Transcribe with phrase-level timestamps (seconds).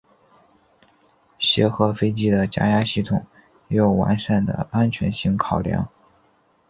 [1.37, 3.23] 协和飞机的加压系统
[3.67, 5.91] 也有完善的安全性考量。